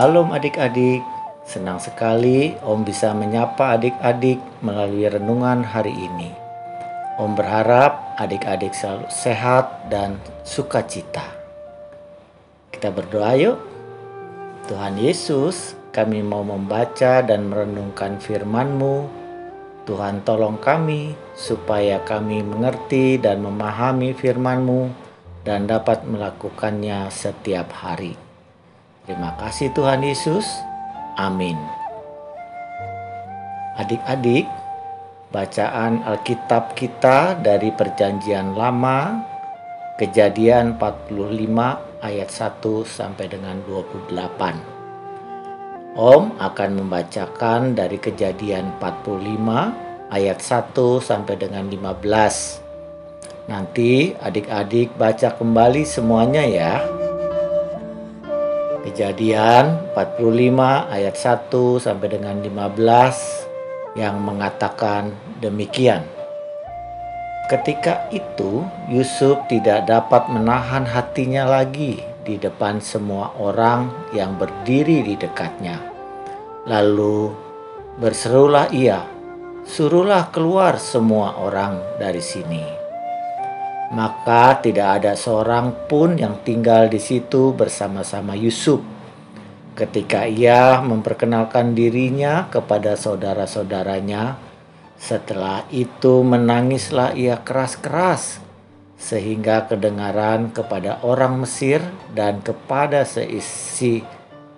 [0.00, 1.04] Shalom adik-adik,
[1.44, 6.32] senang sekali Om bisa menyapa adik-adik melalui renungan hari ini.
[7.20, 11.20] Om berharap adik-adik selalu sehat dan sukacita.
[12.72, 13.60] Kita berdoa yuk.
[14.72, 19.04] Tuhan Yesus, kami mau membaca dan merenungkan firman-Mu.
[19.84, 24.96] Tuhan tolong kami supaya kami mengerti dan memahami firman-Mu
[25.44, 28.29] dan dapat melakukannya setiap hari.
[29.10, 30.46] Terima kasih Tuhan Yesus.
[31.18, 31.58] Amin.
[33.74, 34.46] Adik-adik,
[35.34, 39.18] bacaan Alkitab kita dari Perjanjian Lama,
[39.98, 41.10] Kejadian 45
[42.06, 44.14] ayat 1 sampai dengan 28.
[45.98, 49.74] Om akan membacakan dari Kejadian 45
[50.06, 52.62] ayat 1 sampai dengan 15.
[53.50, 56.99] Nanti adik-adik baca kembali semuanya ya.
[58.90, 66.02] Kejadian 45 ayat 1 sampai dengan 15 yang mengatakan demikian.
[67.46, 75.14] Ketika itu Yusuf tidak dapat menahan hatinya lagi di depan semua orang yang berdiri di
[75.14, 75.78] dekatnya.
[76.66, 77.30] Lalu
[77.94, 79.06] berserulah ia,
[79.70, 82.79] "Suruhlah keluar semua orang dari sini."
[83.90, 88.78] Maka tidak ada seorang pun yang tinggal di situ bersama-sama Yusuf.
[89.74, 94.38] Ketika ia memperkenalkan dirinya kepada saudara-saudaranya,
[94.94, 98.38] setelah itu menangislah ia keras-keras
[99.00, 101.80] sehingga kedengaran kepada orang Mesir
[102.12, 104.04] dan kepada seisi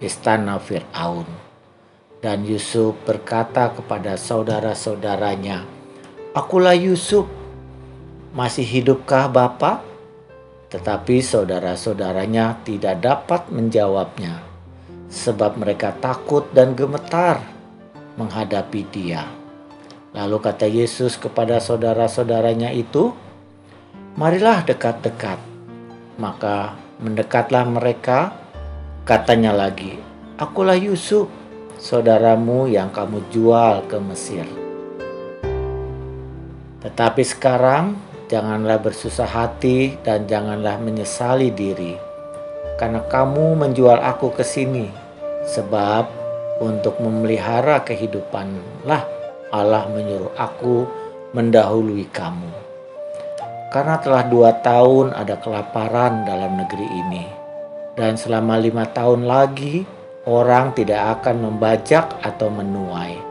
[0.00, 1.28] istana Firaun.
[2.24, 5.64] Dan Yusuf berkata kepada saudara-saudaranya,
[6.32, 7.39] "Akulah Yusuf,
[8.30, 9.82] masih hidupkah Bapak?
[10.70, 14.38] Tetapi saudara-saudaranya tidak dapat menjawabnya,
[15.10, 17.42] sebab mereka takut dan gemetar
[18.14, 19.26] menghadapi Dia.
[20.14, 23.10] Lalu kata Yesus kepada saudara-saudaranya itu,
[24.14, 25.38] "Marilah dekat-dekat."
[26.18, 28.30] Maka mendekatlah mereka,
[29.02, 29.98] katanya lagi,
[30.38, 31.26] "Akulah Yusuf,
[31.82, 34.46] saudaramu yang kamu jual ke Mesir."
[36.80, 41.98] Tetapi sekarang Janganlah bersusah hati dan janganlah menyesali diri,
[42.78, 44.86] karena kamu menjual aku ke sini,
[45.50, 46.06] sebab
[46.62, 49.02] untuk memelihara kehidupanlah
[49.50, 50.86] Allah menyuruh aku
[51.34, 52.54] mendahului kamu.
[53.74, 57.26] Karena telah dua tahun ada kelaparan dalam negeri ini,
[57.98, 59.82] dan selama lima tahun lagi
[60.30, 63.29] orang tidak akan membajak atau menuai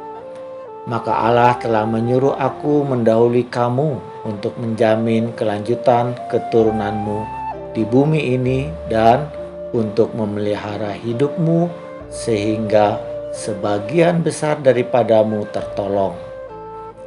[0.89, 7.29] maka Allah telah menyuruh aku mendahului kamu untuk menjamin kelanjutan keturunanmu
[7.77, 9.29] di bumi ini dan
[9.69, 11.69] untuk memelihara hidupmu
[12.09, 12.97] sehingga
[13.37, 16.17] sebagian besar daripadamu tertolong.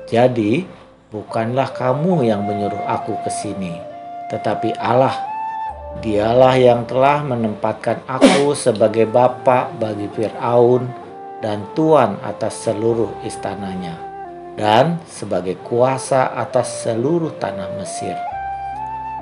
[0.06, 0.62] Jadi,
[1.10, 3.74] bukanlah kamu yang menyuruh aku ke sini,
[4.30, 5.34] tetapi Allah.
[5.92, 11.01] Dialah yang telah menempatkan aku sebagai bapak bagi Firaun
[11.42, 13.98] dan tuan atas seluruh istananya,
[14.54, 18.14] dan sebagai kuasa atas seluruh tanah Mesir.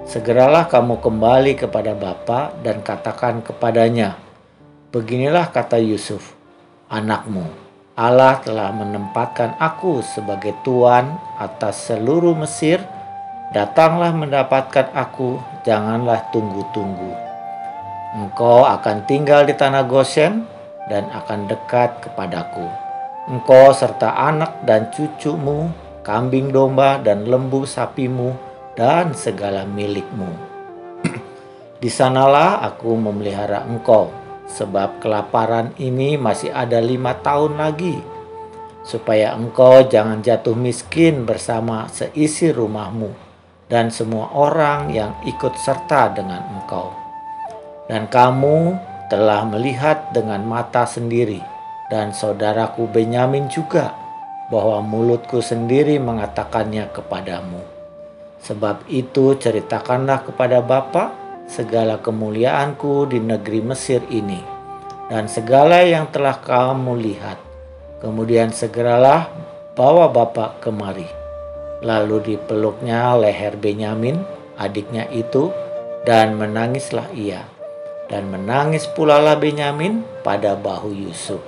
[0.04, 4.20] Segeralah kamu kembali kepada Bapa dan katakan kepadanya,
[4.92, 6.34] Beginilah kata Yusuf,
[6.91, 7.47] anakmu,
[8.00, 12.81] Allah telah menempatkan aku sebagai tuan atas seluruh Mesir.
[13.52, 15.37] Datanglah mendapatkan aku,
[15.69, 17.12] janganlah tunggu-tunggu.
[18.16, 20.48] Engkau akan tinggal di tanah Goshen,
[20.90, 22.66] dan akan dekat kepadaku.
[23.30, 25.70] Engkau serta anak dan cucumu,
[26.02, 28.34] kambing domba dan lembu sapimu,
[28.74, 30.28] dan segala milikmu.
[31.80, 34.10] Di sanalah aku memelihara engkau,
[34.50, 38.02] sebab kelaparan ini masih ada lima tahun lagi,
[38.82, 43.31] supaya engkau jangan jatuh miskin bersama seisi rumahmu
[43.70, 46.90] dan semua orang yang ikut serta dengan engkau.
[47.86, 51.42] Dan kamu telah melihat dengan mata sendiri,
[51.90, 53.90] dan saudaraku Benyamin juga,
[54.48, 57.58] bahwa mulutku sendiri mengatakannya kepadamu.
[58.46, 61.10] Sebab itu ceritakanlah kepada Bapa
[61.50, 64.38] segala kemuliaanku di negeri Mesir ini,
[65.10, 67.38] dan segala yang telah kamu lihat.
[67.98, 69.28] Kemudian segeralah
[69.74, 71.04] bawa Bapak kemari.
[71.82, 74.22] Lalu dipeluknya leher Benyamin,
[74.56, 75.52] adiknya itu,
[76.08, 77.59] dan menangislah ia
[78.10, 81.40] dan menangis pula lah Benyamin pada bahu Yusuf.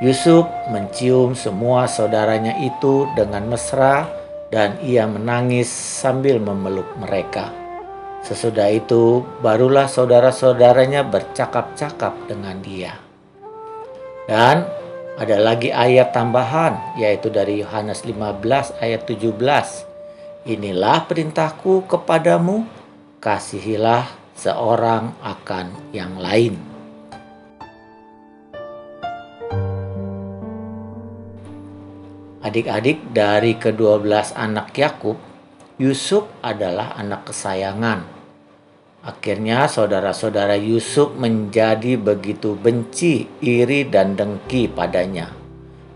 [0.00, 4.08] Yusuf mencium semua saudaranya itu dengan mesra
[4.48, 7.52] dan ia menangis sambil memeluk mereka.
[8.24, 12.98] Sesudah itu, barulah saudara-saudaranya bercakap-cakap dengan dia.
[14.26, 14.66] Dan
[15.18, 19.34] ada lagi ayat tambahan, yaitu dari Yohanes 15 ayat 17.
[20.46, 22.62] Inilah perintahku kepadamu,
[23.18, 24.06] kasihilah
[24.38, 26.54] seorang akan yang lain.
[32.38, 35.18] Adik-adik dari kedua belas anak Yakub,
[35.76, 38.06] Yusuf adalah anak kesayangan.
[39.02, 45.34] Akhirnya saudara-saudara Yusuf menjadi begitu benci, iri, dan dengki padanya.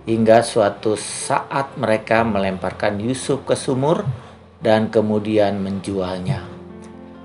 [0.02, 4.02] Hingga suatu saat mereka melemparkan Yusuf ke sumur
[4.58, 6.51] dan kemudian menjualnya.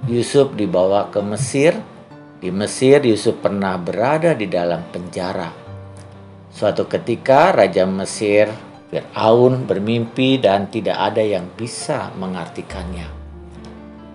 [0.05, 1.73] Yusuf dibawa ke Mesir.
[2.37, 5.49] Di Mesir Yusuf pernah berada di dalam penjara.
[6.53, 8.45] Suatu ketika Raja Mesir
[8.93, 13.09] Fir'aun bermimpi dan tidak ada yang bisa mengartikannya.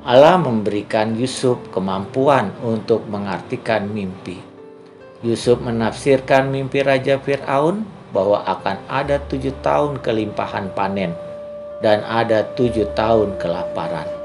[0.07, 4.39] Allah memberikan Yusuf kemampuan untuk mengartikan mimpi.
[5.27, 7.83] Yusuf menafsirkan mimpi Raja Fir'aun
[8.15, 11.11] bahwa akan ada tujuh tahun kelimpahan panen
[11.83, 14.22] dan ada tujuh tahun kelaparan.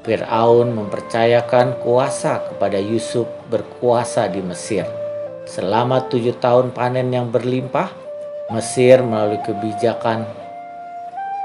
[0.00, 4.88] Fir'aun mempercayakan kuasa kepada Yusuf berkuasa di Mesir.
[5.44, 7.92] Selama tujuh tahun panen yang berlimpah,
[8.50, 10.26] Mesir melalui kebijakan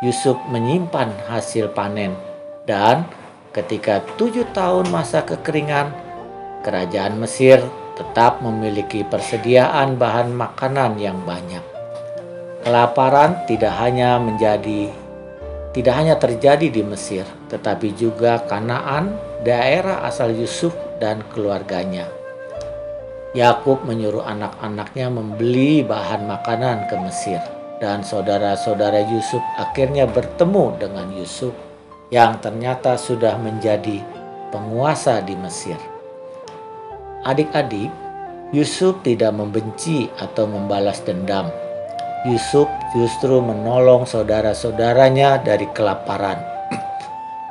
[0.02, 2.18] Yusuf menyimpan hasil panen
[2.66, 3.06] dan
[3.54, 5.94] ketika tujuh tahun masa kekeringan
[6.66, 7.62] kerajaan Mesir
[7.96, 11.62] tetap memiliki persediaan bahan makanan yang banyak.
[12.66, 14.90] Kelaparan tidak hanya menjadi
[15.72, 19.16] tidak hanya terjadi di Mesir, tetapi juga Kanaan,
[19.46, 22.10] daerah asal Yusuf dan keluarganya.
[23.36, 27.44] Yakub menyuruh anak-anaknya membeli bahan makanan ke Mesir
[27.84, 31.52] dan saudara-saudara Yusuf akhirnya bertemu dengan Yusuf
[32.14, 34.00] yang ternyata sudah menjadi
[34.56, 35.76] penguasa di Mesir.
[37.28, 37.92] Adik-adik,
[38.56, 41.52] Yusuf tidak membenci atau membalas dendam.
[42.24, 46.55] Yusuf justru menolong saudara-saudaranya dari kelaparan.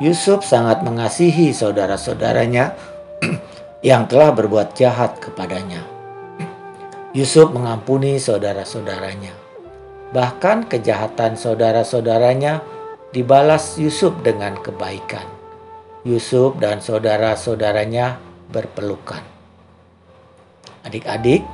[0.02, 2.74] Yusuf sangat mengasihi saudara-saudaranya
[3.86, 5.86] yang telah berbuat jahat kepadanya.
[7.14, 9.30] Yusuf mengampuni saudara-saudaranya.
[10.10, 12.58] Bahkan kejahatan saudara-saudaranya
[13.14, 15.30] dibalas Yusuf dengan kebaikan.
[16.02, 18.18] Yusuf dan saudara-saudaranya
[18.50, 19.22] berpelukan.
[20.82, 21.46] Adik-adik,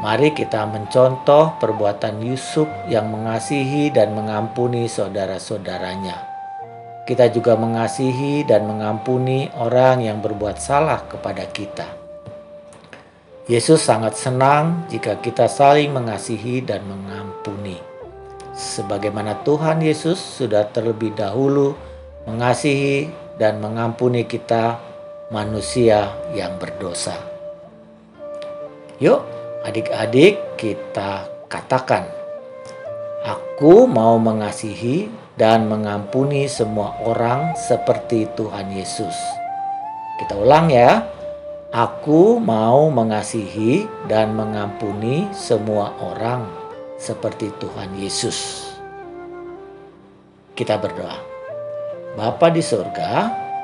[0.00, 6.33] mari kita mencontoh perbuatan Yusuf yang mengasihi dan mengampuni saudara-saudaranya
[7.04, 11.84] kita juga mengasihi dan mengampuni orang yang berbuat salah kepada kita.
[13.44, 17.76] Yesus sangat senang jika kita saling mengasihi dan mengampuni.
[18.56, 21.76] Sebagaimana Tuhan Yesus sudah terlebih dahulu
[22.24, 24.80] mengasihi dan mengampuni kita
[25.28, 27.20] manusia yang berdosa.
[28.96, 29.20] Yuk,
[29.66, 32.08] adik-adik, kita katakan,
[33.24, 39.16] "Aku mau mengasihi dan mengampuni semua orang seperti Tuhan Yesus.
[40.20, 41.08] Kita ulang ya.
[41.74, 46.46] Aku mau mengasihi dan mengampuni semua orang
[46.94, 48.70] seperti Tuhan Yesus.
[50.54, 51.18] Kita berdoa.
[52.14, 53.12] Bapa di surga,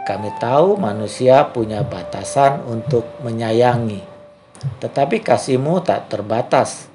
[0.03, 4.03] kami tahu manusia punya batasan untuk menyayangi.
[4.83, 6.90] Tetapi kasihmu tak terbatas.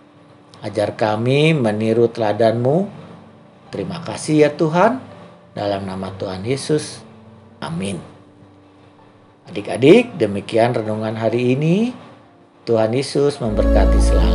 [0.65, 3.05] Ajar kami meniru teladanmu
[3.75, 5.03] Terima kasih ya Tuhan.
[5.51, 7.03] Dalam nama Tuhan Yesus.
[7.59, 7.99] Amin.
[9.51, 11.91] Adik-adik, demikian renungan hari ini.
[12.63, 14.34] Tuhan Yesus memberkati selalu.